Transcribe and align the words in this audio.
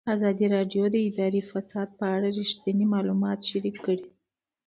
ازادي 0.15 0.45
راډیو 0.55 0.83
د 0.91 0.95
اداري 1.07 1.41
فساد 1.51 1.89
په 1.99 2.05
اړه 2.15 2.27
رښتیني 2.39 2.85
معلومات 2.93 3.39
شریک 3.49 3.77
کړي. 3.85 4.05